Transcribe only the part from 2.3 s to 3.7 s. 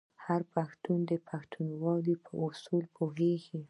اصولو پوهیږي.